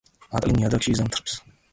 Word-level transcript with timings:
მატლი 0.29 0.55
ნიადაგში 0.55 0.89
იზამთრებს. 0.95 1.37